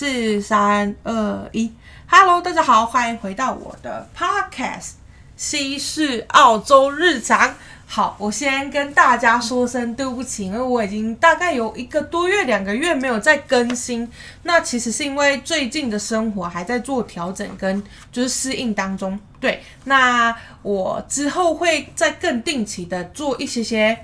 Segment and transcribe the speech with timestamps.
[0.00, 1.70] 四三二一
[2.08, 4.80] ，Hello，大家好，欢迎回到我的 Podcast
[5.36, 7.38] 《西式澳洲日常》。
[7.84, 14.10] 好，我先跟大家说声对不起，因为我已经大概有一个多月、两个月没有再更新。
[14.44, 19.20] 那其实是因为最近的生活还在做调整跟就是适应当中。
[19.38, 23.98] 对，那我之后会再更定期的做一些些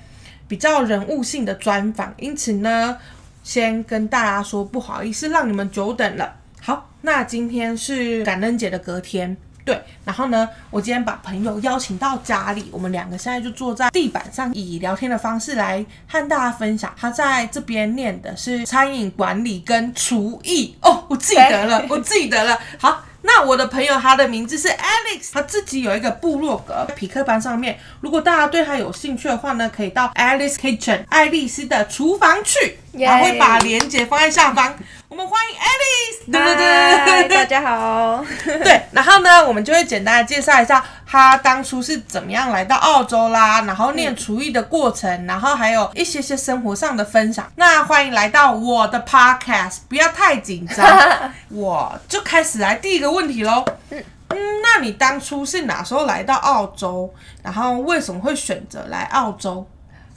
[0.46, 2.98] 比较人物性的专访，因此呢。
[3.46, 6.34] 先跟大家说不好意思，让你们久等了。
[6.60, 9.80] 好，那今天是感恩节的隔天，对。
[10.04, 16.92] 然后呢，我今天把朋友邀请到家里，我们两个现在就坐在地板上，以聊天的方式来和大家分享。
[16.98, 22.58] 他在这边念的是餐饮管理跟厨艺哦，我记得了， 我记得了。
[22.80, 23.00] 好。
[23.26, 27.76] 那我的朋友，他的名字是 Alex，他自己有一个部落格，匹克班上面。
[28.00, 34.74] 如果大家对他有兴趣的话呢，可以到 Alice Kitchen 爱丽丝的厨房去，他会把链接放在下方。
[35.16, 38.22] 我们欢迎 Alice，对对对，大家好。
[38.44, 47.50] 对，然后呢，我们就会简单的介绍一下他当初是怎么样来到澳洲啦，然后念厨艺的过程，嗯、然后还有一些些生活上的分享。
[47.56, 50.86] 那欢迎来到我的 Podcast，不要太紧张，
[51.48, 53.64] 我就开始来第一个问题喽。
[53.88, 57.10] 嗯嗯，那你当初是哪时候来到澳洲？
[57.42, 59.66] 然后为什么会选择来澳洲？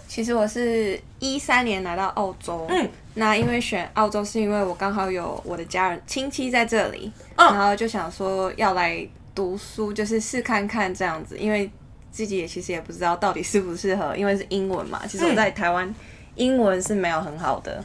[0.10, 11.70] 其实我是一三年来到澳洲，嗯，那因为选澳洲是因为我刚好有我的家人亲戚在这里，嗯，然后就想说要来读书，就是试看看这样子，因为
[12.12, 15.94] 自己也其实也不知道到底适不适合，因为是英文嘛，其实我在台湾
[16.34, 17.84] 英文是没有很好的，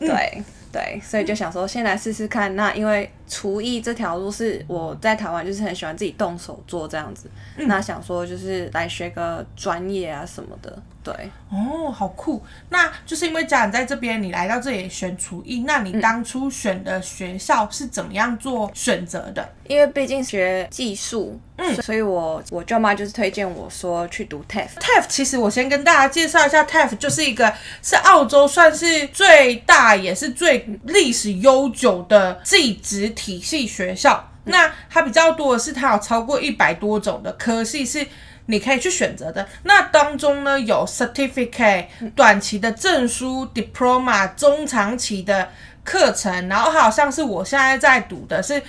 [0.00, 2.56] 嗯、对对，所以就想说先来试试看。
[2.56, 10.82] 那因为厨艺这条路是我在台湾就是很喜欢自己动手做这样子，嗯、那想说就是来学个专业啊什么的。
[11.04, 11.12] 对
[11.50, 12.40] 哦，好酷！
[12.68, 19.52] 那就是因为家人在这边，你来到这里选厨艺，那你当初选的学校是怎么样做选择的？
[19.66, 24.68] 因为毕竟学技术，嗯，所以我我舅妈就是推荐我说去读 TAFE。
[24.78, 27.52] TAFE 其实我先跟大家介绍一下，TAFE 就是一个
[27.82, 34.30] 是澳洲算是最大也是最历史悠久的技职体系学校。
[34.46, 38.06] 嗯、那它比较多的是，它有超过一百多种的科系是。
[38.46, 45.48] 你可以去选择的，那当中呢，有 certificate 短期的证书 diploma 中长期的
[45.84, 48.60] 课程，然后好像是我现在在读的是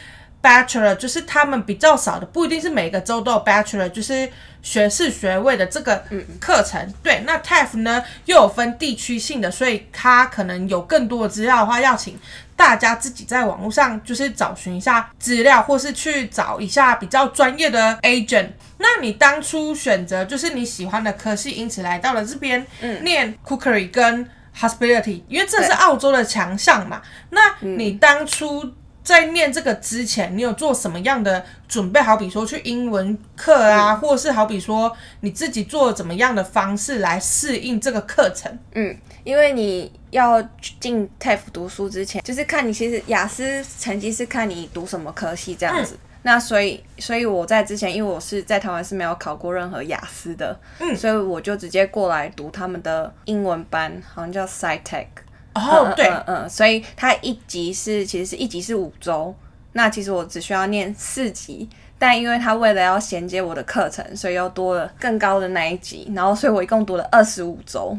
[0.44, 4.30] bachelor，就是他们比较少的，不一定是每个州都有 bachelor，就是
[4.62, 6.04] 学士学位的这个
[6.40, 6.94] 课程。
[7.02, 12.18] 对，那 TAFE 呢又有分地区性的，所以它可能有更多的资料的话，要请
[12.56, 18.50] 大家自己在网络上就是找寻一下资料，或是去找一下比较专业的 agent。
[18.78, 27.02] 那你当初选择就是你喜欢的科系，因此来到了这边嗯念 cookery 跟 hospitality，因为这是澳洲的强项嘛。
[27.30, 32.02] 那你当初在念这个之前，你有做什么样的准备？
[32.02, 38.58] 好比说去英文课啊，或者是好比说你自己做怎么样的方式来适应这个课程？
[38.74, 40.42] 嗯，因为你要
[40.80, 45.96] 进 TAFE 读书之前，就是看你其实雅思成绩是看你读什么科系这样子。
[45.96, 55.08] 嗯那所以，所以我在之前，因为我是在台湾是没有考过任何雅思的，嗯，所以我就直接过来读他们的英文班，好像叫 SciTech。
[55.54, 59.36] 哦，嗯、对，嗯嗯，所以它一级是其实是一级是五周，
[59.74, 61.68] 那其实我只需要念四级，
[62.00, 67.98] 但因为他为了要衔接我的课程，所以又多了更高的那一级，然后所以我一共读了二十五周。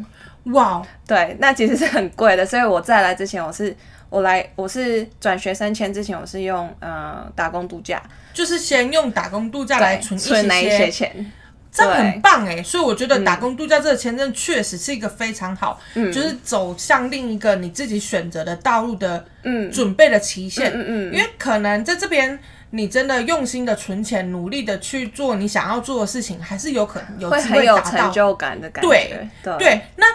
[0.53, 3.77] 哇，对，那其实是很贵的，所以我在来之前我是。
[4.10, 8.00] 我来，我是转学生签之前，我是用呃打工度假，
[8.32, 11.33] 就是先用打工度假来存存那一些钱，
[11.72, 12.62] 这样很棒哎。
[12.62, 22.38] 所以我觉得打工度假这个签证确实是一个非常好，嗯，就是走向另一个你自己选择的道路的，嗯，准备的期限，嗯嗯，因为可能在这边
[22.71, 27.91] 你真的用心的存钱，努力的去做你想要做的事情，还是有可能有机会达到。
[27.91, 30.07] 成就感的感觉，对对，对，那。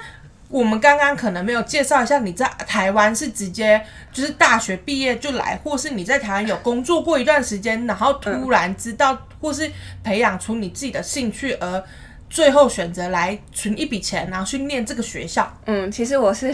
[0.49, 3.79] 我们刚刚可能没有介绍一下，你在台湾是直接
[4.11, 9.69] 就是大学毕业就来，或是你在台湾有工作过一段时间，然后突然知道，或是
[10.03, 11.83] 培养出你自己的兴趣，而
[12.31, 15.55] 最后选择来存一笔钱，然后去念这个学校。
[15.65, 16.53] 嗯，其实我是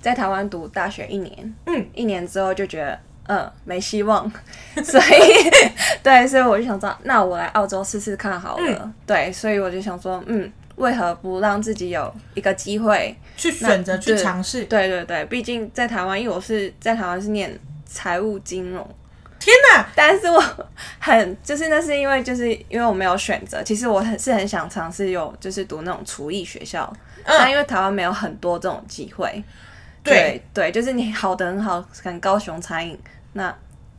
[0.00, 4.32] 在台湾读大学一年，嗯，一年之后就觉得，嗯，没希望，
[4.82, 5.50] 所以
[6.02, 8.64] 对，所以我就想说，那我来澳洲试试看好了。
[8.82, 10.50] 嗯、对，所以我就想说，嗯。
[10.76, 14.64] 为何不让自己有一个机会去选择去尝试？
[14.64, 18.88] 对对对，毕竟在台湾，因为我是在台湾是念财务金融。
[19.38, 19.86] 天哪！
[19.94, 20.42] 但是我
[20.98, 23.62] 很 就是那是因为就是因为我没有选择。
[23.62, 29.30] 其实我很是很想尝试有就是读那种厨艺学校，嗯、但因为台湾没有很多这种机会。
[30.02, 32.98] 对对，对，就是你好的很好，很高雄餐饮。
[33.34, 33.54] 那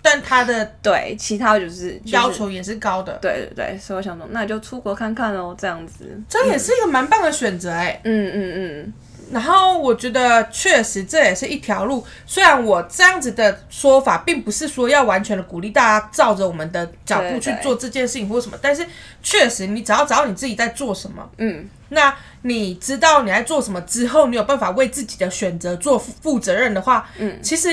[0.10, 3.12] 但他的对其他就是要求也是高的。
[3.22, 6.18] 对对对，所以我想说，那就出国看看喽，这样子。
[6.30, 8.00] 这也是一个蛮棒的选择哎。
[8.06, 8.94] 嗯嗯嗯。
[9.30, 12.06] 然后我觉得确实这也是一条路。
[12.26, 18.88] 虽然我这样子的说法，并不是说要完全的鼓励大家照着我们的脚步去做这件事情或什么，但是
[19.22, 27.68] 确实你只要找到你自己在做什么，嗯，那你知道你在做什么之后，你有办法为自己的选择做负责任的话，嗯，其实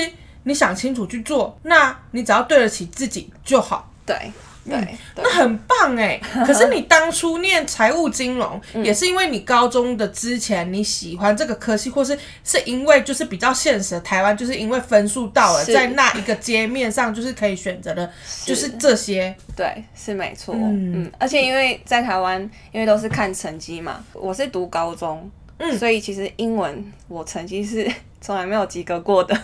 [0.45, 3.91] 你想清楚去做，那你只要对得起自己就好。
[4.05, 4.31] 对。
[4.67, 4.75] 对，
[5.13, 6.19] 对，那很棒哎！
[6.43, 18.11] 可是你当初念财务金融，也是因为你高中的之前你喜欢这个科系，或是是因为就是比较现实的台湾，就是因为分数到了，在那一个阶面上就是可以选择的，
[18.43, 19.35] 就是这些。
[19.55, 20.55] 对，是没错。
[20.55, 27.87] 嗯，嗯，而且因为在台湾，因为都是看成绩嘛，我是读高中，嗯，所以其实英文我成绩是
[28.19, 29.39] 从来没有及格过的。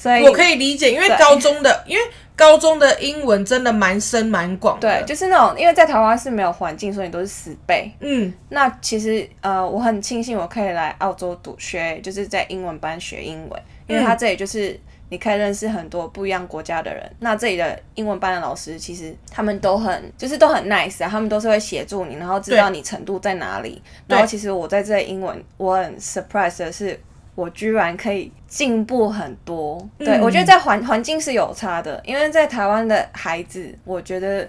[0.00, 2.02] 所以我可以理解，因为高中的， 因为
[2.36, 4.78] 高中的英文真的蛮深蛮广。
[4.78, 7.90] 对，就是那种，因为在台湾是没有环境，所以你都是死背。
[7.98, 14.78] 嗯，那其实呃，我很庆幸我可以来澳洲读学，就是在英文班学英文，因为他这里就是
[15.08, 17.02] 你可以认识很多不一样国家的人。
[17.04, 23.82] 嗯、那这里的英文班的老师其实他们都很，就是都很 nice 啊，他们都是会协助你，然后知道你程度在哪里。
[24.06, 27.00] 然后其实我在这英文，我很 surprise 的是。
[27.38, 34.48] 我居然可以进步很多，对，嗯，我觉得在环环境是有差的，因为在台湾的孩子，我觉得。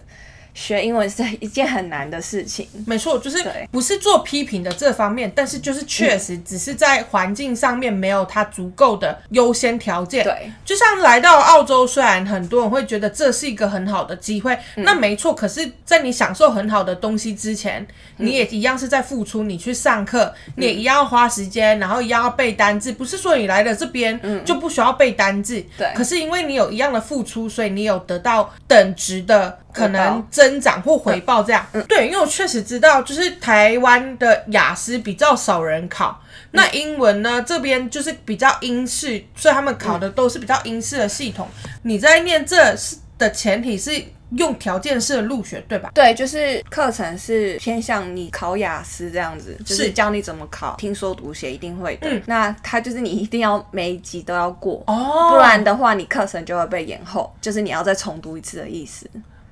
[0.53, 10.23] 学英文是一件很难的事情，没错，就是不是做批评的这方面，但是就是确实只是在环境上面没有它足够的优先条件。
[10.23, 17.81] 对，就像来到澳洲，虽然很多人会觉得这是一个很好的机会，嗯、那没错，可是，在你享受很好的东西之前，
[18.17, 19.43] 嗯、你也一样是在付出。
[19.43, 22.91] 你去上课，嗯、你也一样要花时间，然后一样要背单字。
[22.91, 25.93] 不是说你来了这边就不需要背单字，对、嗯。
[25.95, 29.59] 可是因为你有一样的付出，所以你有得到等值的。
[29.71, 36.18] 可能增长或回报这样，嗯，对，因为我确实知道，就是台湾的雅思比较少人考，
[36.51, 41.45] 那英文呢这边就是比较英式，所以他们考的都是比较英式的系统。
[41.81, 44.01] 你在念这是的前提是
[44.38, 45.91] 用条件式的入学，对吧？
[45.94, 52.07] 对，就是课程是偏向你考雅思这样子，就是教你怎么考，听说读写一定会的。
[52.09, 59.09] 嗯，那他就是你一定要每一级都要过哦，不然的话你课程就会被延后，就是你要再重读一次的意思。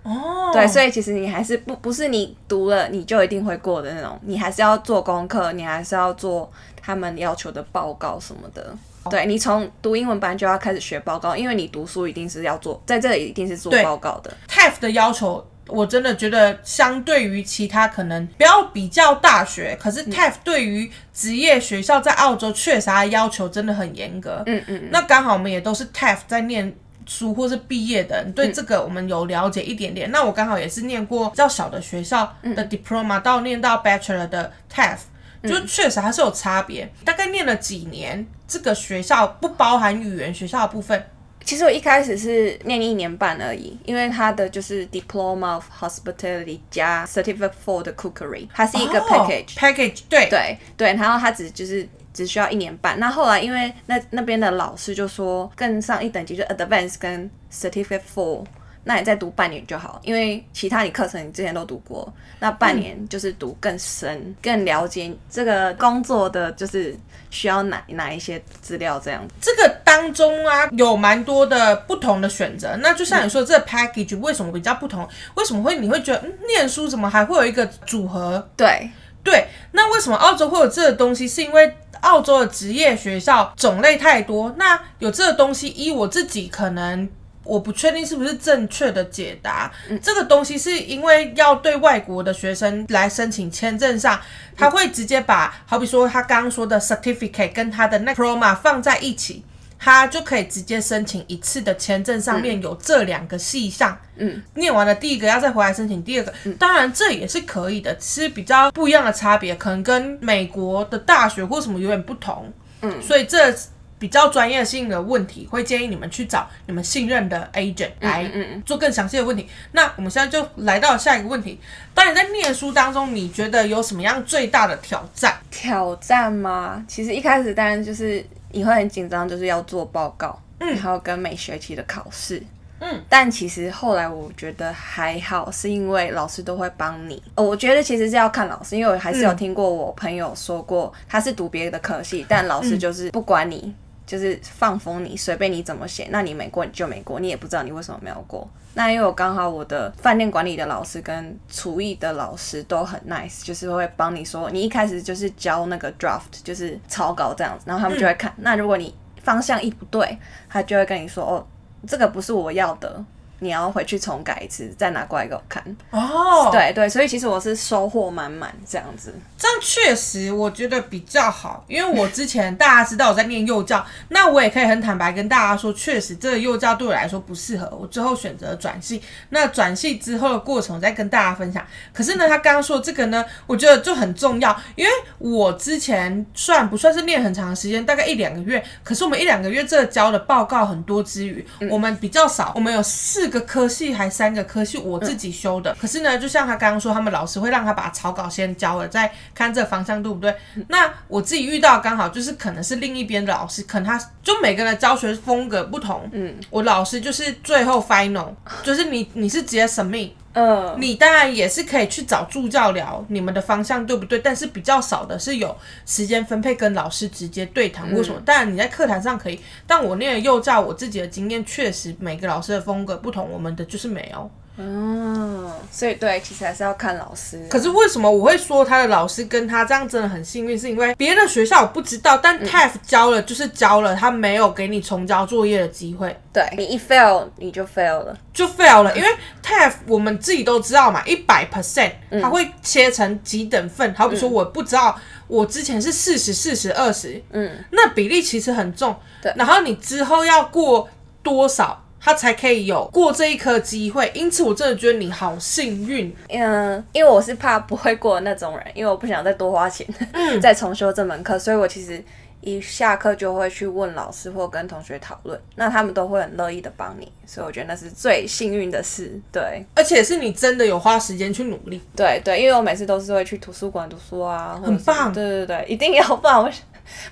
[0.07, 0.53] 哦，oh.
[0.53, 6.49] 对，所以其实你还是不不是你读了你就一定会过的那种，你还是要做功课，你还是要做
[6.81, 8.73] 他们要求的报告什么的。
[9.03, 9.11] Oh.
[9.11, 14.31] 对，你从读英文班就要开始学报告，因为你读书一定是要做，在这里一定是做报告的。
[14.47, 24.41] TAFE 的要求，我真的觉得相对于其他可能不要比较大学，可是 TAFE 对于职业学校在澳洲确实它要求真的很严格。
[24.45, 26.73] 嗯嗯，那刚好我们也都是 TAFE 在念。
[27.07, 30.09] 书或是毕业的，对这个我们有了解一点点。
[30.09, 34.97] 嗯、那我刚好也是念过比较小的学校的 diploma，、嗯、到念到 bachelor 的 TAFE，
[35.43, 36.83] 就确实还是有差别。
[36.83, 41.03] 嗯、大概念了几年，这个学校不包含语言学校的部分。
[41.43, 51.87] 其实我一开始是念一年半而已，因为它的就是 diploma of hospitality 加 certificate for the cookery，它是一个 package、哦、package 对对对，然后它只就是。
[52.17, 52.99] 只需要一年半。
[52.99, 58.43] 那后来因为那那边的老师就说更上一等级就 Advanced 跟 Certificate Four，
[58.83, 66.97] 那你再读半年就好，因为其他你课程你之前都读过，那半年就是读更深、嗯、更了解这个工作的就是
[67.29, 69.33] 需要哪哪一些资料这样子。
[69.39, 72.75] 这个当中啊有蛮多的不同的选择。
[72.77, 75.03] 那就像你说这个 package 为什么比较不同？
[75.03, 78.49] 嗯、为什么会你会觉得、嗯、念书怎么还会有一个组合？
[78.57, 78.89] 对
[79.23, 81.27] 对，那为什么澳洲会有这个东西？
[81.27, 87.07] 是因为澳洲的职业学校种类太多，那有这个东西，依我自己可能
[87.43, 89.71] 我不确定是不是正确的解答。
[89.89, 94.19] 嗯、这个东西是因为要对外国的学生来申请签证上，
[94.55, 99.43] 他会直接把好比说他刚刚说的 certificate 跟他的那 diploma 放在一起。
[99.79, 103.97] 他就可以直接申请一次的签证，上面有这两个细项。
[104.15, 106.33] 嗯，念完了第一个，要再回来申请第二个。
[106.45, 112.51] 嗯，当然这也是可以的，只是比较不一样的差别，可能跟美国的大学或什么有点不同。
[112.81, 113.55] 嗯，所以这
[113.99, 118.31] 比较专业性的问题，会建议你们去找你们信任的 agent 来
[118.65, 119.47] 做更详细的问题。
[119.71, 121.59] 那我们现在就来到下一个问题：
[121.93, 125.37] 当你在念书当中，你觉得有什么样最大的挑战？
[125.51, 126.83] 挑战吗？
[126.87, 128.25] 其实一开始当然就是。
[128.51, 132.41] 你会很紧张，就是要做报告，嗯，然后跟每学期的考试，
[132.79, 137.21] 嗯，但其实后来我觉得还好，是因为老师都会帮你。
[137.35, 143.73] 我觉得其实是要看老师，因为我还是有听过我朋友说过，他是读别的科系，但老师就是不管你
[144.07, 148.49] 就是放风你随便你怎么写，那你没过你就没过，你也不知道你为什么没有过。
[148.73, 158.33] 那因为我刚好我的饭店管理的老师跟厨艺的老师都很 nice，就是会帮你说，你一开始就是交那个 draft，就是草稿这样子，然后他们就会看。
[158.37, 161.45] 那如果你方向一不对，他就会跟你说，哦，
[161.85, 163.03] 这个不是我要的。
[163.39, 165.63] 你要回去重改一次，再拿过来给我看。
[165.91, 169.13] 哦、oh.，对对，所以其实我是收获满满这样子。
[169.37, 178.99] 这样确实我觉得比较好，因为我之前大家知道我在念幼教， 那我也可以很坦白跟大家说，确实这个幼教对我来说不适合，我最后选择转系。
[179.29, 181.63] 那转系之后的过程，我再跟大家分享。
[181.93, 188.63] 可是呢，他刚刚说这个呢，我觉得就很重要，因为我之前算不算是念很长时间，大概一两个月。
[188.83, 193.26] 可是我们一两个月这个交的报告很多之余，嗯、我们比较少，我们有四。
[193.27, 195.73] 四个科系还三个科系，我自己修的。
[195.73, 200.33] 嗯、可是呢，就像他刚刚说，他们老师会让他把草稿先交了，再看这个方向对不对？
[200.55, 206.05] 嗯、那我自己遇到刚好就是可能是另一边的老师，可能他就每个人的教学风格不同。
[206.11, 208.27] 嗯，我老师就是最后 final，
[208.61, 210.09] 就是你你是直接 submit。
[210.33, 214.19] 嗯，你当然也是可以去找助教聊你们的方向对不对？
[214.19, 215.55] 但是比较少的是有
[215.85, 218.21] 时间分配跟老师直接对谈为什么？
[218.25, 224.29] 当然你在课堂上可以，但我那个幼教我自己的经验确实每个老师的风格不同，我们的就是没有。
[224.59, 227.39] 嗯，所以对，其实还是要看老师。
[227.49, 230.57] 可是为什么我会说他的老师跟他这样真的很幸运？
[230.57, 236.19] 是因为别的学校我不知道，但 TAFE 教了就是教了，他没有给你重交作业的机会。
[236.33, 238.97] 对，你一 fail 你就 fail 了，就 fail 了。
[238.97, 239.07] 因为
[239.43, 243.93] TAFE 我们自己都知道嘛，一百 percent 它会切成几等份。
[243.93, 248.95] 好比说我不知道，我之前是四十、四十、二十，嗯，那比例其实很重。
[249.21, 250.89] 对，然后你之后要过
[251.21, 251.83] 多少？
[252.07, 256.15] 他才可以有过这一科机会，因此我真的觉得你好幸运。
[256.29, 262.01] 嗯，因为我是怕不会过的那种人，因为我不想再多花钱，嗯， 再重修这门课，所以我其实
[262.39, 269.19] 一下课就会去问老师或跟同学讨论，那他们都会很乐意的帮你，所以我觉得那是最幸运的事。
[269.29, 271.81] 对，而且是你真的有花时间去努力。
[271.93, 275.11] 对对，因为我每次都是会去图书馆读书啊，很棒。
[275.11, 276.41] 对对对，一定要棒。
[276.41, 276.49] 我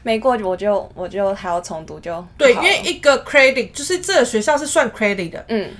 [0.03, 5.71] 没过我就我就还要重读就对，因为一个 credit 就是这个学校是算 credit 的，嗯。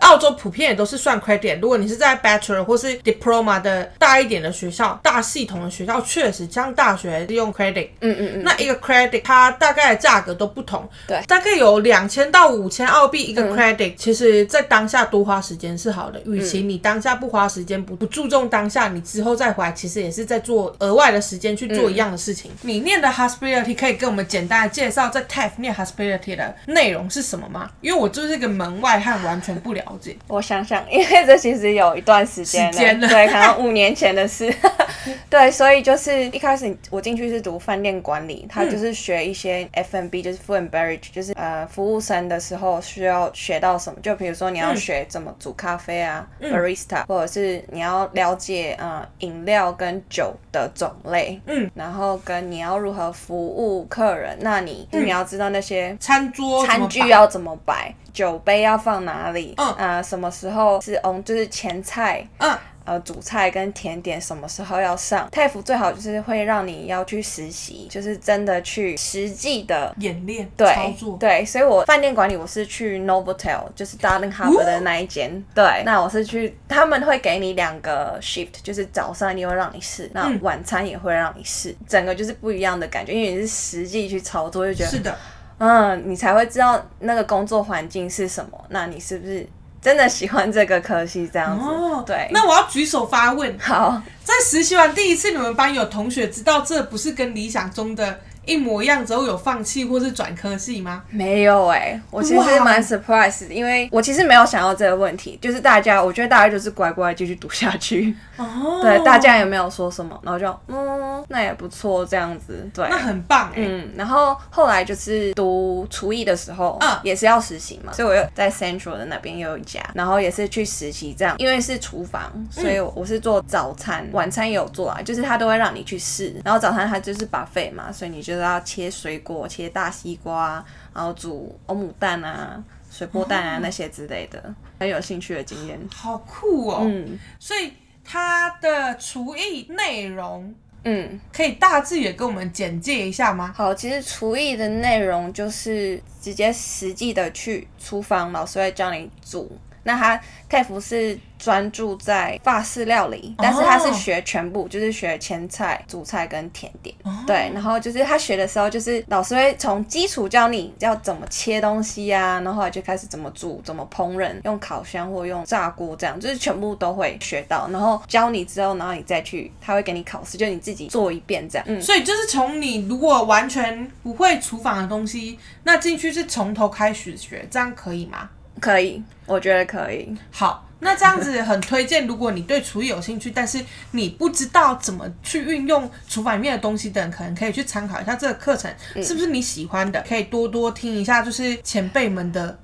[0.00, 1.60] 澳洲普遍也都是算 credit。
[1.60, 7.88] 如果你是在 bachelor 或是 diploma 的大一点的学校，大系统的学校，确实像大学利用 credit。
[8.00, 8.42] 嗯嗯嗯。
[8.42, 10.88] 那一个 credit 它大概的价格都不同。
[11.06, 11.20] 对。
[11.26, 13.94] 大概有两千到五千澳币一个 credit，嗯。
[13.96, 16.20] 其实，在当下多花时间是好的。
[16.24, 22.50] 与其你当下不花时间，不不注重当下，你之后再回来，其实也是在做额外的时间去做一样的事情。
[22.50, 22.56] 嗯。
[22.70, 27.70] 你念的 hospitality 可以跟我们简单的介绍在 TAFE 念 hospitality 的内容是什么吗？
[27.80, 29.83] 因为我就是一个门外汉，完全不了。
[30.28, 34.52] 我想想，因为这其实有一段时间了，对，可能五年前的事，
[35.30, 57.94] 对，所以就是一开始我进去是读饭店管理，他就是学一些 F&B，就是 Food and Beverage，就是呃服务生的时候需要学到什么，就比如说你要学怎么煮咖啡啊，嗯，Barista，或者是你要了解呃饮料跟酒的种类，嗯，然后跟你要如何服务客人，那你你要知道那些餐桌餐具要怎么摆。
[58.14, 59.52] 酒杯要放哪里？
[59.58, 71.16] 嗯啊、呃，什么时候是嗯，就是前菜，嗯，呃，主菜跟甜点什么时候要上？TAFE 最好就是会让你要去实习，就是真的去实际的演练对操作。
[71.18, 75.28] 对，所以我饭店管理我是去 Novotel，就是 Darling Harbour 的那一间。
[75.30, 85.18] 哦、对，那我是去，他们会给你两个 shift，就是早上一定会让你试，那晚餐也会让你试，嗯、整个就是不一样的感觉，因为你是实际去操作，就觉得是的。
[85.66, 88.62] 嗯，你才会知道那个工作环境是什么。
[88.68, 89.48] 那你是不是
[89.80, 91.64] 真的喜欢这个科系这样子？
[91.64, 92.28] 哦，对。
[92.32, 93.58] 那我要举手发问。
[93.58, 101.02] 好，在实习完第一次，你们班有同学知道这不是跟理想中的一模一样之后有放弃或是转科系吗？
[101.10, 108.14] 没有哎、欸，我其实蛮 surprise 的，因为我其实没有想到这个问题，就是大家，我觉得大家就是乖乖继续读下去。
[108.36, 113.54] 哦，对，大家也没有说什么，然后就嗯，那也不错，这样子，对，那很棒哎。
[113.56, 130.64] 嗯，然后后来就是读厨艺的时候，嗯，也是要实习嘛，所以我又在 Central 的那边又有一家，然后也是去实习这样，因为是厨房，所以我是做早餐，晚餐也有做啊，就是他都会让你去试，然后早餐他就是 buffet 嘛，所以你就要切水果，切大西瓜，
[130.94, 137.72] 然后煮欧姆蛋啊、水波蛋啊那些之类的，很有兴趣的经验，好酷哦，嗯，所以。
[138.06, 143.50] 它的厨艺内容，嗯，可以大致也跟我们简介一下吗？
[143.56, 156.94] 好，其实厨艺的内容就是直接实际的去厨房，老师会教你煮那他 TAFE 是专注在法式料理，但是他是学全部，就是学前菜、主菜跟甜点。
[157.26, 167.68] 对，然后就是他学的时候，就是老师会从基础教你要怎么切东西啊，然后后来就开始怎么煮、怎么烹饪，用烤箱或用炸锅这样，就是全部都会学到。
[167.70, 171.66] 然后教你之后，然后你再去，他会给你考试，就你自己做一遍这样。
[171.68, 178.30] 嗯，所以就是从你如果完全不会厨房的东西，那进去是从头开始学，这样可以吗？
[178.60, 180.16] 可以，我觉得可以。
[180.30, 182.06] 好，那这样子很推荐。
[182.06, 190.02] 如果你对厨艺有兴趣，但是你不知道怎么去运用厨房里面的东西的人，可能可以去参考一下这个课程，是不是你喜欢的？
[190.08, 192.58] 可以多多听一下，就是前辈们的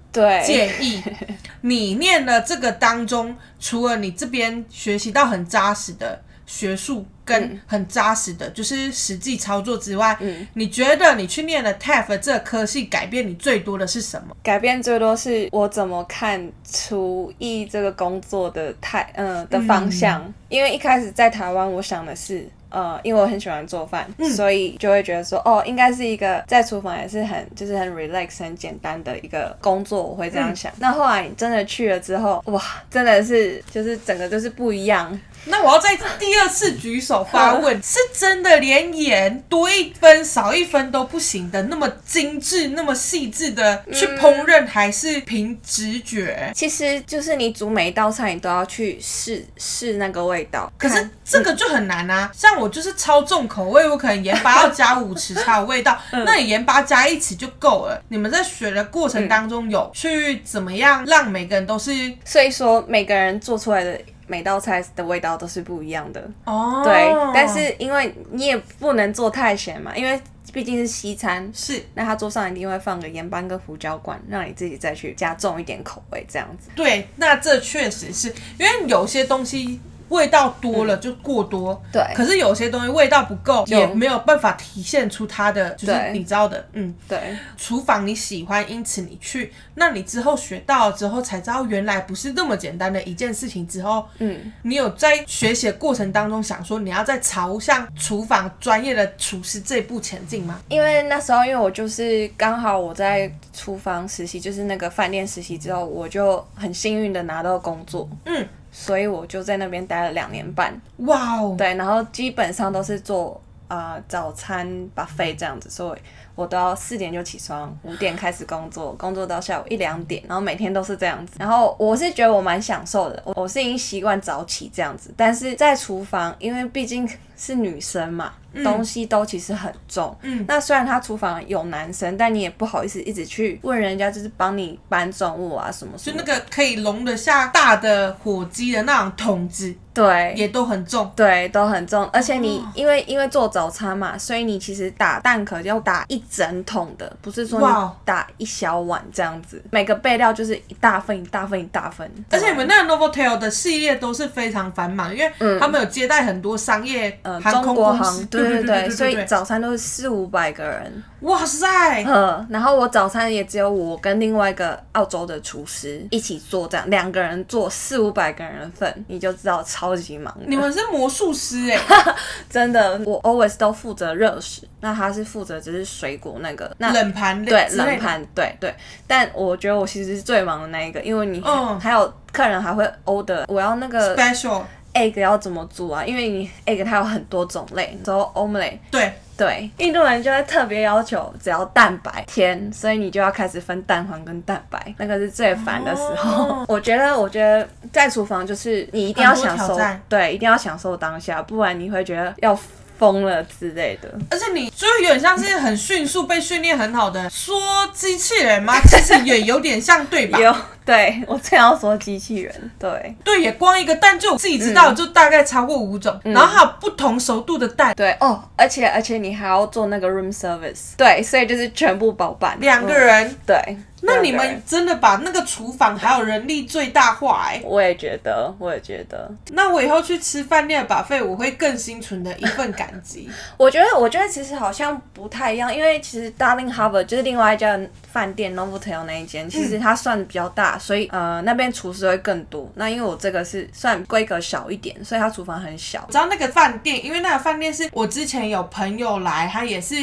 [0.44, 1.02] 建议。
[1.62, 6.22] 你念了这个当中，除了你这边学习到很扎实的。
[6.50, 14.36] 学术跟很扎实的，嗯、就是实际操作之外，嗯，你觉得你去念了 TAFE 这科系，改变你最多的是什么？
[14.42, 20.20] 改变最多是我怎么看厨艺这个工作的态，嗯、呃、的方向。
[20.24, 30.72] 嗯、因为一开始在台湾，我想的是，呃，因为我很喜欢做饭，嗯、所以就会觉得说，哦，应该是一个在厨房也是很就是很 relax 很简单的一个工作，我会这样想。
[30.72, 35.16] 嗯、那后来你真的去了之后，哇，真的是就是整个就是不一样。
[35.46, 46.50] 那我要再第二次举手发问， 是真的连盐多一分少一分都不行的，那么精致、那么细致的去烹饪，还是凭直觉？
[46.54, 50.70] 其实就是你煮每一道菜，你都要去试试那个味道。
[50.76, 52.30] 可是这个就很难啊！
[52.34, 58.02] 像我就是超重口味，我可能盐巴要加五匙才有味道， 那你盐巴加一匙就够了。
[58.08, 61.90] 你们在学的过程当中有去怎么样让每个人都是？
[62.24, 63.98] 所以说每个人做出来的。
[64.30, 66.84] 每道菜的味道都是不一样的哦，oh.
[66.84, 70.20] 对，但是因为你也不能做太咸嘛，因为
[70.52, 76.70] 毕竟是西餐，是，那他桌上一定会放个盐巴跟胡椒罐，让你自己再去加重一点口味，这样子。
[76.76, 79.80] 对，那这确实是因为有些东西。
[80.10, 82.14] 味道多了就过多，嗯、对。
[82.14, 87.18] 可是有些东西味道不够，也没有办法体现出它的，就是你知道的，嗯，对。
[87.56, 93.66] 厨房你喜欢，因此你去，那你之后学到了之后才知道原来不是那么简单的一件事情。
[93.70, 100.60] 之后，嗯，你有在学习的过程当中想说你要再朝向厨房专业的厨师这一步前进吗？
[100.68, 108.48] 因为那时候因为我就是刚好我在厨房实习，就是那个饭店实习之后，我就很幸运的拿到工作，嗯。
[108.72, 111.54] 所以我就在那边待了两年半，哇哦。
[111.58, 116.00] 对，然后基本上都是做啊、呃、早餐 buffet 这样子，所以
[116.34, 121.34] 我都要四点就起床，五点开始工作，工作到下午一两点，然后每天都是这样子。
[121.38, 128.32] 然后我是觉得我蛮享受的，我我是已经习惯早起这样子，但是在厨房，因为毕竟是女生嘛。
[128.64, 136.18] 东西都其实很重，嗯，那虽然他厨房有男生，但你也不好意思一直去问人家，就是帮你搬重物啊什么什么。
[136.18, 142.04] 就那个可以容得下大的火鸡的那种桶子，对，也都很重，对，都很重。
[142.06, 149.62] 而且你因为因为做早餐嘛，所以你其实打蛋壳要打一整桶的，不是说你打一小碗这样子。
[149.70, 152.10] 每个备料就是一大份一大份一大份。
[152.30, 158.24] 而且你们那个 Novotel 的系列都是非常繁忙，因为他们有接待很多商业呃航空公司。
[158.26, 162.02] 对对对，所以早餐都是四五百个人，哇塞！
[162.04, 170.34] 嗯，然后我早餐也只有我跟另外一个澳洲的厨师一起做，这样两个人做四五百个人份，你就知道超级忙。
[170.46, 171.78] 你们是魔术师哎，
[172.48, 178.74] 真的，我 always 都负责热食，那他是负责只是水果那个那冷盘对冷盘对对，
[179.06, 181.42] 但我觉得我其实是最忙的那一个，因为你
[181.80, 184.62] 还有客人还会 order，我要那个 special。
[184.94, 186.04] Egg 要怎么煮啊？
[186.04, 196.44] 因为你 egg 它有很多种类，然后 omelette 对对，印度人就会特别要求只要蛋白甜，所以你就要开始分蛋黄跟蛋白，那个是最烦的时候。
[196.44, 199.78] 哦、我觉得，我觉得在厨房就是你一定要享受，
[200.10, 202.58] 对，一定要享受当下，不然你会觉得要
[203.00, 204.12] 疯了之类的。
[204.30, 207.58] 而且你就有点像是很迅速被训练很好的说
[207.94, 208.74] 机器人吗？
[208.86, 210.38] 其实也有点像，对吧？
[210.38, 210.54] 有。
[210.82, 223.76] 对，我正要说机器人，对对，也光一个蛋就自己知道，就大概超过五种，嗯、然后还有不同熟度的蛋，对哦，而且而且你还要做那个 room service，对，所以就是全部包办两个人，嗯、对。
[224.02, 227.62] 那你们真的把那个厨房还有人力最大化哎、欸！
[227.64, 229.30] 我也觉得，我也觉得。
[229.52, 233.28] 那我以后去吃饭店的 buffet，我会更心存的一份感激。
[233.56, 237.78] 我觉得，我觉得其实好像不太一样，因为其实 Darling Harbour 就是另外一家
[238.12, 242.70] 饭店 Novotel 那一间，其实它算比较大大，所以呃那边厨师会更多。
[242.74, 246.04] 那因为我这个是算规格小一点，所以它厨房很小。
[246.08, 249.94] 知道那个饭店，因为那个饭店是我之前有朋友来，他也是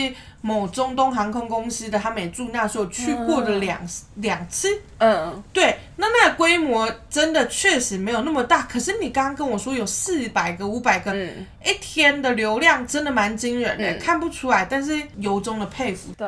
[0.42, 3.80] 某中东航空公司的，他们也住那时候去过的两
[4.16, 4.82] 两、嗯、次。
[4.98, 16.12] 嗯，对，那那个规模真的确实没有那么大，可是你刚刚跟我说有四百个、五百个，嗯、一天的流量真的蛮惊人的，嗯、看不出来，但是由衷的佩服。
[16.18, 16.28] 对。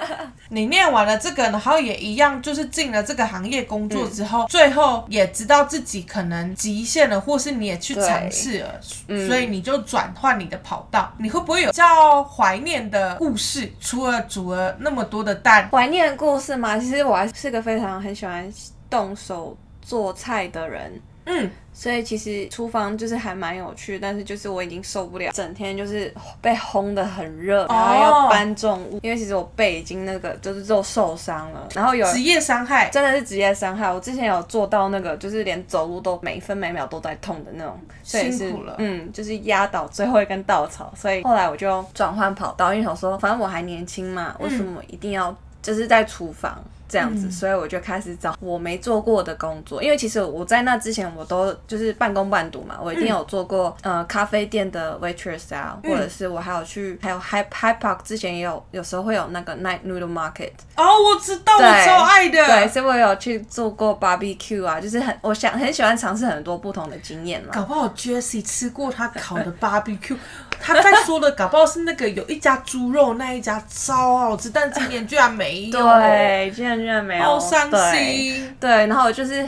[0.48, 11.12] 你念完了这个，然后也一样，就是进了这个行业工作之后，嗯、最后也知道自己可能极限了，或是你也去尝试了，嗯、所以你就转换你的跑道。
[11.18, 13.70] 你会不会有比较怀念的故事？
[13.80, 16.78] 除了煮了那么多的蛋，怀念的故事吗？
[16.78, 18.52] 其实我还是个非常很喜欢
[18.88, 21.00] 动手做菜的人。
[21.24, 21.50] 嗯。
[21.78, 33.92] 所以其实厨房就是还蛮有趣，但是就是我已经受不了，整天就是被烘得很热，然后要搬重物，因为其实我背已经那个就是肉受伤了，然后有职业伤害，真的是职业伤害。
[33.92, 40.90] 我之前有做到那个，就是连走路都每分每秒都在痛的那种，所以是辛苦了，嗯，就是压倒最后一根稻草。
[40.96, 46.58] 所以后来我就转换跑道，因为想说反正我还年轻嘛，为什么一定要就是在厨房？
[46.88, 67.50] 这样子，所以我就开始找我没做过的工作，因为其实我在那之前我都就是半工半读嘛，我一定有做过、嗯、呃咖啡店的 waitress 啊，或者是我还有去还有 Hyde Hyde Park 之前也有有时候会有那个 night noodle market 哦，我知道，我超爱的，对，所以我有去做过 barbecue 啊，就是很我想很喜欢尝试很多不同的经验嘛。
[67.52, 70.16] 搞不好 Jessie 吃过他烤的 barbecue，
[70.60, 76.76] 他在说的搞不好是那个有一家猪肉那一家超好吃，但今年居然没有，对，今年。
[76.76, 77.70] 居然没有，好伤心。
[77.70, 79.44] 对，对，然后就是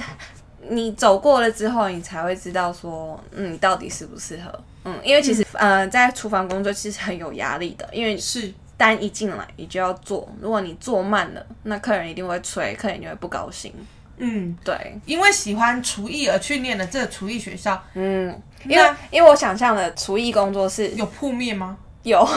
[0.71, 4.61] 你走过了之后，你才会知道说，嗯，你到底适不适合。
[4.85, 13.73] 嗯，因为其实，嗯、呃，在厨房工作其实很有压力的，因为是单一进来你就要做，如果你做慢了，那客人一定会催，客人就会不高兴。
[14.19, 17.83] 嗯，对，因为喜欢厨艺而去念的这个厨艺学校。
[17.95, 21.77] 嗯，因为因为我想象的厨艺工作室有破灭吗？
[22.03, 22.29] 有。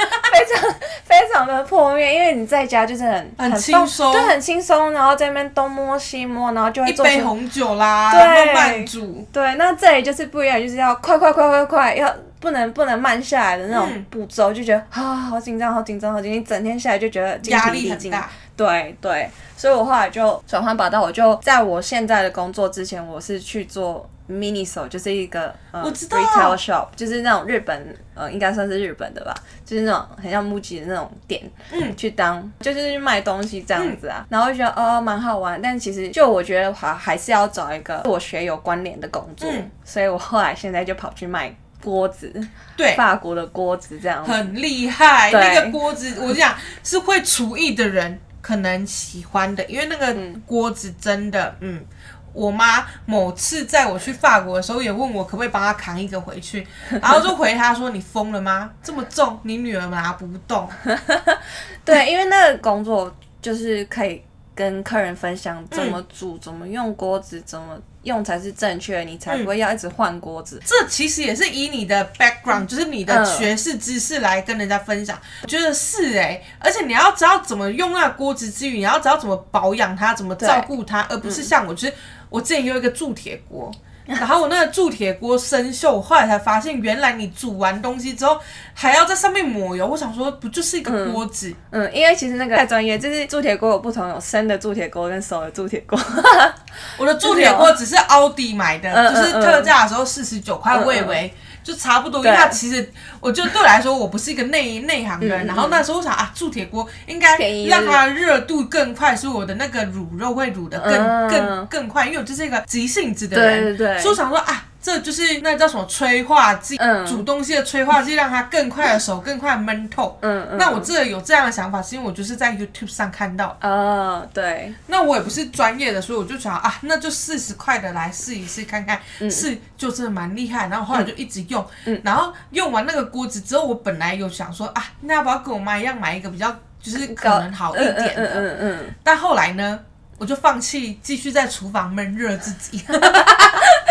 [0.00, 0.74] 非常
[1.04, 9.26] 非常的破灭，因为你在家就是很很轻松，就很轻松，然后在那边东摸西摸，然后就会做一杯红酒啦，对，慢慢煮。
[9.30, 18.30] 对，那这里就是不一样，就是要快快快快快，要不能不能慢下来的那种步骤，嗯、就觉得啊，好紧张，好紧张，好紧张，一整天下来就觉得压力很大。
[18.64, 24.08] 对对，所以我后来就转换跑道，我就在我现在的工作之前，我是去做。
[24.30, 31.42] Miniso 就是一个呃我知道，retail shop，就是那种日本呃，应该算是日本的吧，就是那种很像 MUJI 的那种店，
[31.72, 42.32] 嗯，去当就是去卖东西这样子啊，嗯、然后就觉得哦蛮好玩，但其实就我觉得还还是要找一个我学有关联的工作，嗯、所以我后来现在就跑去卖锅子，
[42.76, 51.76] 对，法国的锅子这样很厉害，那个锅子我讲是会厨艺的人可能喜欢的，因为那个锅子真的嗯。
[51.76, 51.86] 嗯
[52.32, 58.70] 我妈某次在我去法国的时候也问我可不可以帮她扛一个回去， 然后就回她说：“你疯了吗？
[58.80, 60.68] 这么重，你女儿拿不动。
[61.84, 64.22] ”对，因为那个工作就是可以
[64.54, 70.62] 跟客人分享怎么煮、嗯、怎么用锅子、怎么用才是正确，你才不会要一直换锅子、嗯。
[70.66, 75.18] 这其实也是以你的 background，就是你的学识知识来跟人家分享。
[75.42, 81.94] 我觉得是哎、欸，而且你要知道怎么用那锅子之余，你要知道怎么保养它，怎么照顾它，而不是像我就是。
[82.30, 83.72] 我之前有一个铸铁锅，
[84.18, 88.36] 然后我那个铸铁锅生锈，我后来才发现，原来你煮完东西之后
[88.74, 89.86] 还要在上面抹油。
[89.86, 91.54] 我想说，不就是一个锅子？
[91.70, 95.98] 嗯，嗯，因为其实那个太专业，就是铸铁锅有不同，有生的铸铁锅跟熟的铸铁锅。
[96.98, 101.32] 我的铸铁锅只是奥迪买的，嗯、就是特价的时候四十九块，我以为。
[101.62, 105.46] 就差不多，因为它其实，我就对我来说，我不是一个内内行人。
[105.46, 107.36] 然后那时候我想啊，铸铁锅应该
[107.68, 114.64] 让它热度更快，所以我的那个卤肉会卤的更更更快，因为我就是一个急性子的人，所以我想说啊。
[114.82, 120.18] 这就是那叫什么催化剂，嗯、煮东西的催化剂，让它更快的熟，更快的焖透。
[120.22, 120.58] 嗯嗯。
[120.58, 123.56] 那我这有这样的想法，是因为我就是在 YouTube 上看到。
[123.60, 124.72] 哦，对。
[124.86, 128.98] 那我也不是专业的，所以我就想啊，那就四十块的来试一试看看，
[129.30, 130.68] 是、嗯、就真的蛮厉害。
[130.68, 138.12] 然后后来就一直用，嗯、然后用完那个锅子之后，我本来有想说啊，那要不要跟我妈一样买一个比较就是可能好一点的？
[138.14, 138.94] 嗯嗯，嗯，嗯，嗯。
[139.04, 139.78] 但后来呢，
[140.16, 142.82] 我就放弃继续在厨房闷热自己。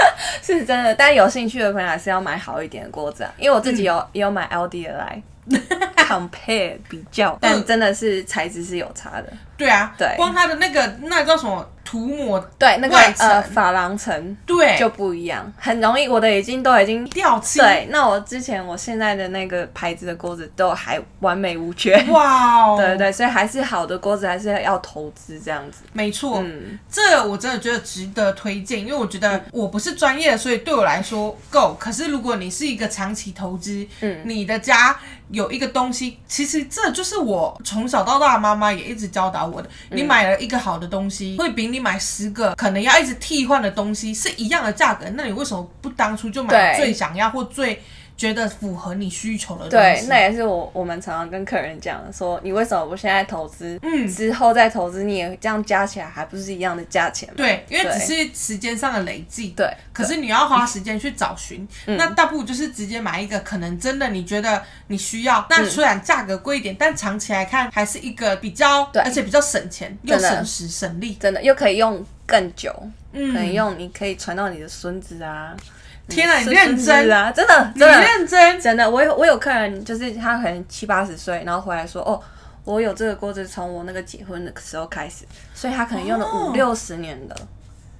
[0.41, 5.21] 是真的，但有兴趣的朋友还是要买好一点的锅子啊，因为我自己有、嗯、也有买 LD 的来
[5.95, 9.33] compare 比较，但真的是材质是有差的。
[9.59, 11.63] 对啊，对，光它的那个那叫什么？
[11.81, 17.57] 涂抹对那个呃珐琅层对就不一样，很容易我的已经都已经掉漆。
[17.57, 21.99] 对，那我之前我现在的那个牌子的锅子都还完美无缺。
[22.09, 25.79] 哇哦， 对对，所以还是好的锅子还是要投资这样子。
[25.91, 31.75] 没错，嗯，这我真的觉得值得推荐，因为我觉得我不是专业的，所以对我来说够。
[31.79, 34.95] 可是如果你是一个长期投资，嗯，你的家。
[35.31, 39.69] 有一个东西，其实这就是我从小到大妈妈也一直教导我的。
[39.89, 45.05] 你买了一个好的东西，会比你买十个可能要一直替换的东西是一样的价格。
[45.15, 47.81] 那你为什么不当初就买最想要或最？
[48.19, 57.35] 觉得符合你需求的东西，对，那也是我我们常常跟客人讲的，说你为什么不现在投资，嗯，之后再投资，你也这样加起来还不是一样的价钱吗？
[57.37, 59.65] 对，因为只是时间上的累积，对。
[59.93, 72.73] 可是你要花时间去找寻， 那大不如就是直接买一个，可能真的你觉得你需要，那虽然价格贵一点，但长期来看还是一个比较，对，而且比较省钱又省时省力，真的又可以用更久，
[73.13, 75.55] 嗯，可以用，你可以传到你的孙子啊。
[76.09, 77.31] 天哪，你认真啊！
[77.31, 78.89] 真的，真的，你认真，真的。
[78.89, 82.19] 我有我有客人，就是他可能七八十岁，然后回来说：“哦，
[82.65, 87.35] 我有这个锅子，从我那个结婚的时候开始，所以他可能用了五六十年了。”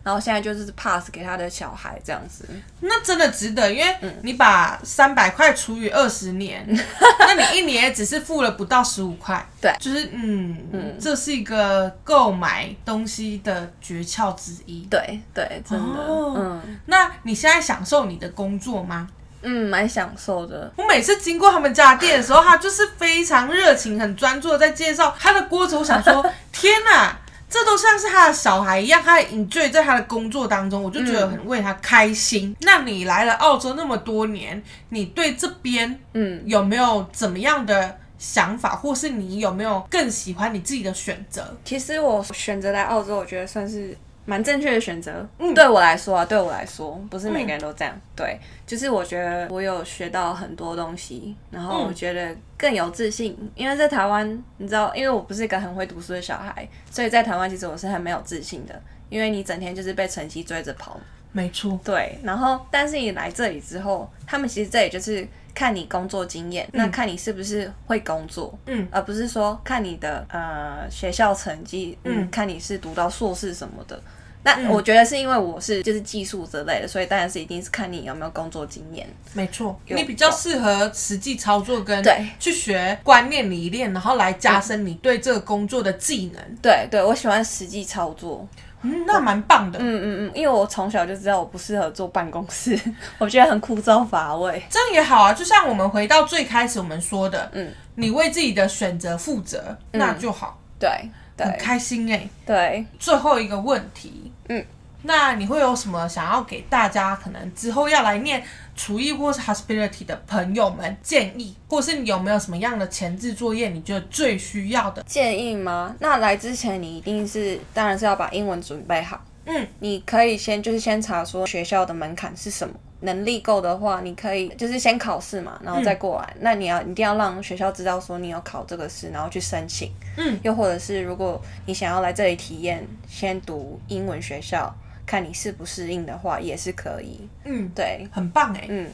[0.03, 2.45] 然后现在就是 pass 给他的小孩这样子，
[2.79, 6.65] 那真的值得，因为你把三百块除以二十年，
[7.19, 19.07] 那你一年只是付了不到十五块，对，就是嗯嗯，这是一个购买东西的诀窍之一，对对，真的，嗯，那你现在享受你的工作吗？
[19.41, 20.69] 嗯，蛮享受的。
[20.75, 25.15] 我每次经过他们家店的时候，他就是非常热情、很专注的在介绍。
[25.17, 27.17] 他的锅子，我想说， 天哪！
[27.49, 32.49] 这都像是他的小孩一样，他 enjoy 在他的工作当中，我就觉得很为他开心。
[32.51, 41.57] 嗯、那你来了澳洲那么多年，你对这边嗯有没有怎么样的想法，或是你有没有更喜欢你自己的选择？
[41.65, 43.97] 其实我选择来澳洲，我觉得算是。
[44.29, 60.99] 蛮正确的选择，嗯，对我来说啊，对我来说，不是每个人都这样，嗯、对，就是我觉得我有学到很多东西，然后我觉得更有自信，嗯、因为在台湾，你知道，因为我不是一个很会读书的小孩，所以在台湾其实我是很没有自信的，因为你整天就是被成绩追着跑，
[61.31, 65.27] 没错，对，然后但是你来这里之后，他们其实这里就是。
[65.51, 74.01] 看你工作经验，那看你是不是会工作，嗯，而不是说看你的呃学校成绩，嗯，嗯，看你是读到硕士什么的。
[74.43, 79.07] 那我觉得是因为我是就是技术之类的，所以当然是一定是看你有没有工作经验。
[79.33, 86.41] 没错，你比较适合实际操作跟对去学观念理念，然后来加深你对这个工作的技能。
[86.61, 88.47] 对对，我喜欢实际操作。
[88.81, 89.77] 嗯，那蛮棒的。
[89.77, 92.79] 嗯嗯嗯，因为我从小就知道我不适合坐办公室，
[93.19, 94.63] 我觉得很枯燥乏味。
[94.69, 100.57] 这样也好啊，就像我们回到最开始我们说的，嗯，你为自己的选择负责，那就好。
[100.79, 100.89] 对，
[101.35, 102.29] 对，很开心哎。
[102.45, 104.63] 对，最后一个问题，嗯。
[105.01, 108.43] 那你会有什么想要给大家可能之后要来念
[108.75, 115.95] 厨艺或是 hospitality 的朋友们建议，或是你有没有什么样的前置作业你觉得最需要的建议吗？
[115.99, 119.23] 那来之前你一定是当然是要把英文准备好。
[119.45, 126.33] 嗯，你可以先就是先查说学校的门槛是什么，能力够的话，你可以就是先考试嘛，然后再过来。
[126.35, 129.91] 嗯、那你要一定要让学校知道说你有考这个试，然后去申请。
[130.17, 134.73] 嗯，又或者是如果你想要来这里体验，先读英文学校。
[135.05, 137.27] 看你适不适应的话，也是可以。
[137.43, 138.67] 嗯，对，很棒哎。
[138.69, 138.87] 嗯，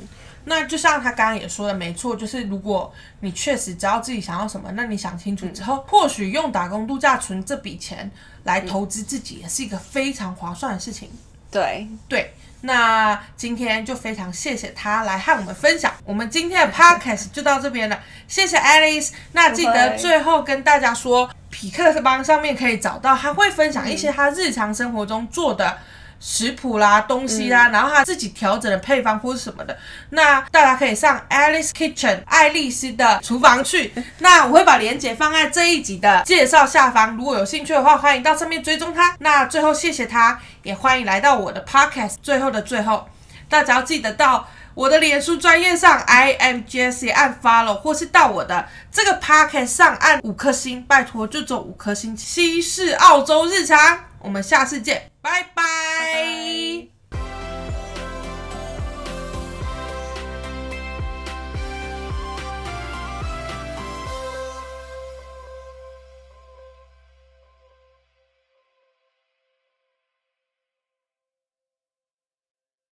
[0.46, 2.90] 那就像他刚刚也说的，没错，就是如果
[3.20, 8.10] 你确实知道自己想要什么，那你想清楚之后，嗯、或许用打工度假存这笔钱
[8.46, 11.10] 来投资自己，也是一个非常划算的事情。
[11.52, 12.32] 对对，
[12.66, 15.94] 那今天就非常谢谢他来和我们分享。
[16.04, 19.12] 我们今天的 podcast 就到这边了，谢谢 Alice。
[19.32, 25.78] 那记得最后跟大家说，匹克邦上面可以找到，他会分享一些他日常生活中做的。
[26.20, 29.78] 食谱啦，东西啦，嗯、然后他自己调整的配方或是什么的，
[30.10, 33.94] 那大家可以上 Alice Kitchen 爱丽丝的厨房去。
[34.20, 39.16] 那我会把链接放在这一集的介绍下方，如果有兴趣的话，欢迎到上面追踪他。
[39.20, 42.16] 那最后谢谢他，也欢迎来到我的 Podcast。
[42.22, 43.08] 最后的最后，
[43.48, 52.16] 大家要记得到我的脸书专业上 I am Jessie 按 Follow，或是到我的这个 Podcast 上按五颗星，拜托就走五颗星。
[52.18, 55.15] 西式澳洲日常，我们下次见。
[55.26, 56.95] 拜拜。